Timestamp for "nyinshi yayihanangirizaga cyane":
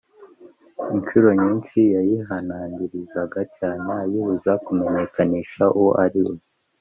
1.41-3.87